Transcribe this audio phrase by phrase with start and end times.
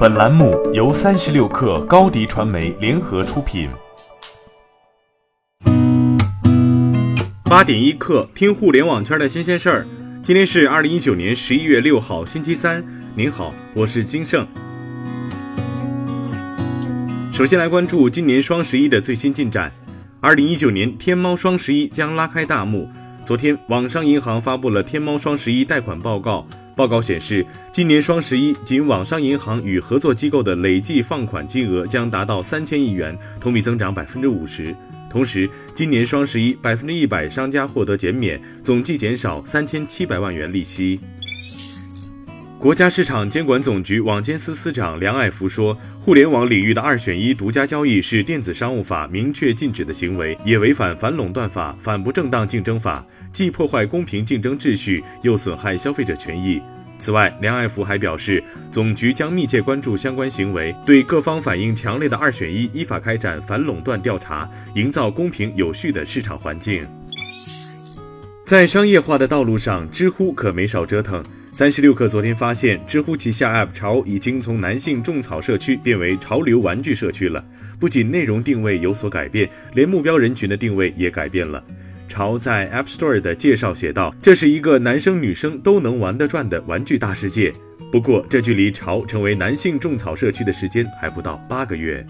[0.00, 3.68] 本栏目由三十六氪高低传媒联合出品。
[7.44, 9.86] 八点一刻，听互联网圈的新鲜事儿。
[10.22, 12.82] 今天是二零一九年十一月六号，星期三。
[13.14, 14.48] 您好，我是金盛。
[17.30, 19.70] 首先来关注今年双十一的最新进展。
[20.22, 22.88] 二零一九年天猫双十一将拉开大幕。
[23.22, 26.46] 昨天，网商银行发布了天猫双十一贷款报告。
[26.80, 34.74] 报告显示，今年双十一，仅网商银行与合作机构的累计放款金额将达到三千亿元，同比增长百分之五十。
[35.10, 40.98] 同时，今年双十一，百分之一百商家获得减免，总计减少三千七百万元利息。
[42.60, 53.02] 国家市场监管总局网监司司长梁爱福说，互联网领域的二选一独家交易是电子商务法明确禁止的行为，也违反反垄断法、反不正当竞争法。
[53.32, 56.60] 既破坏公平竞争秩序，又损害消费者权益。
[56.98, 66.86] 此外，梁爱福还表示，总局将密切关注相关行为，对各方反映强烈的二选一依法开展反垄断调查，营造公平有序的市场环境。
[68.44, 71.24] 在商业化的道路上，知乎可没少折腾。
[71.52, 77.44] 三十六氪昨天发现，知乎旗下 App 潮已经从男性种草社区变为潮流玩具社区了。
[77.78, 81.62] 不仅内容定位有所改变，连目标人群的定位也改变了。
[82.08, 87.52] 潮在 App Store 的介绍写道：“这是一个男生女生都能玩得转的玩具大世界。”
[87.90, 92.06] 不过，这距离潮成为男性种草社区的时间还不到八个月。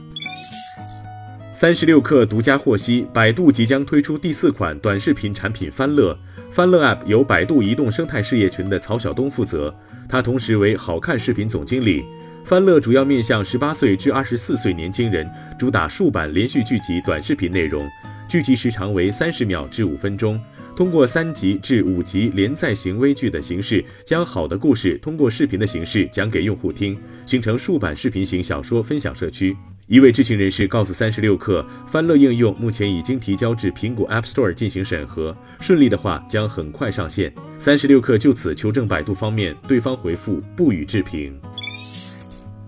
[1.55, 6.17] 三十六氪独家获悉，百度即将推出第四款短视频产品翻乐。
[6.51, 9.73] 翻乐 App 由百度移动生态事业群的曹晓东负责，
[10.09, 12.05] 他同时为好看视频总经理。
[12.45, 17.89] 翻乐主要面向十八岁至二十四岁年轻人，主打数版连续剧集短视频内容。
[18.29, 20.41] 剧集时长为三十秒至五分钟，
[20.75, 29.57] 通过三集至五集连载型微剧的形式，将好的故事通过视频的形式讲给用户听，形成数版视频型小说分享社区。
[29.91, 37.35] 一位知情人士告诉三十六氪，翻乐应用目前已经提交至苹果 App Store 进行审核，顺利的话将很快上线。
[37.59, 41.37] 三十六氪就此求证百度方面，对方回复不予置评。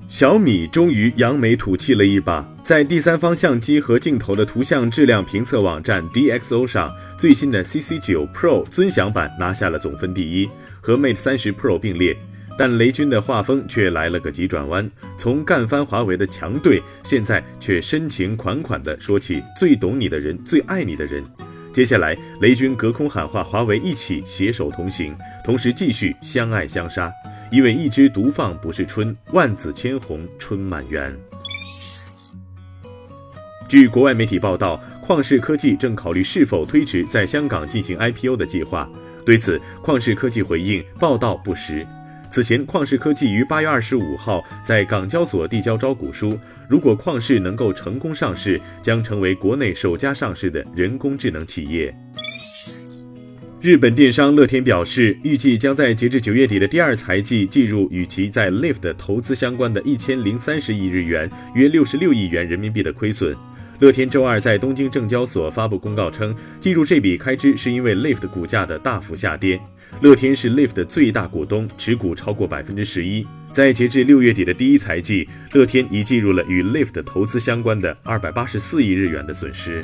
[0.09, 12.17] 小米终于扬眉吐气了一把，在第三方相机和镜头的图像质量评测网站 DxO 上，最新的 CC9 Pro 尊享版拿下了总分第一，和 Mate 30 Pro 并列。
[12.63, 21.25] 但雷军的画风却来了个急转弯，从干翻华为的强队，现在却深情款款地说起最懂你的人、最爱你的人。
[21.73, 25.13] 接下来，雷军隔空喊话华为一起携手同行，
[25.45, 27.13] 同时继续相爱相杀。
[27.51, 31.13] 因为一枝独放不是春，万紫千红春满园。
[33.69, 38.89] 据国外媒体报道，旷视科技正考虑是否推迟在香港进行 IPO 的计划。
[39.27, 41.85] 对此，旷视科技回应报道不实。
[42.33, 51.95] 此前，旷视科技于八月二十五号在港交所递交招股书，如果旷视能够成功上市，将成为国内首家上市的人工智能企业。
[53.61, 63.37] 日本电商乐天表示，预计将在截至九月底的第二财季计入与其在 Lyft 投资相关的一千零三十亿日元（约六十六亿元人民币）的亏损。
[63.81, 69.61] 乐天周二在东京证交所发布公告称，计入这笔开支是因为 Lyft 股价的大幅下跌。
[70.01, 73.27] 乐天是 Lyft 的最大股东，持股超过百分之十一。
[73.53, 79.83] 在截至六月底的第一财季，乐天已计入了与 Lyft 投资相关的二百八十四亿日元的损失。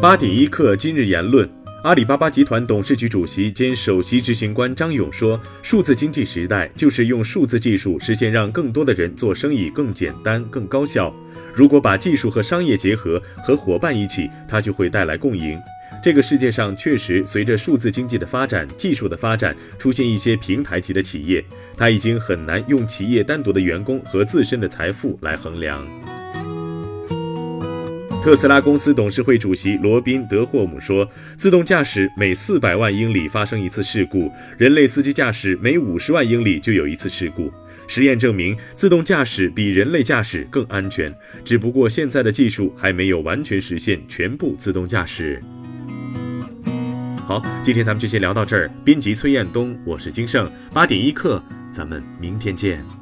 [0.00, 1.48] 八点一刻，今日言论：
[1.82, 11.12] 阿里巴巴集团董事局主席兼首席执行官张勇说，数字经济时代就是用数字技术实现让更多的人做生意更简单、更高效。
[11.52, 15.58] 如果把技术和商业结合，和伙伴一起，它就会带来共赢。
[16.04, 21.44] 这个世界上确实随着数字经济的发展、技术的发展，出现一些平台级的企业，
[21.76, 25.84] 它已经很难用企业单独的员工和自身的财富来衡量。
[28.22, 31.06] 特斯拉公司董事会主席罗宾·德霍姆说
[31.36, 37.52] ：“自动驾驶每四百万英里发生一次事故，人类司机驾驶每五十万英里就有一次事故。
[37.88, 41.12] 实验证明，自动驾驶比人类驾驶更安全，
[41.44, 45.42] 只不过现在的技术还没有完全实现全部自动驾驶。”
[47.26, 48.70] 好，今天咱们就先聊到这儿。
[48.84, 51.42] 编辑崔彦东，我是金盛，八点一刻，
[51.72, 53.01] 咱们明天见。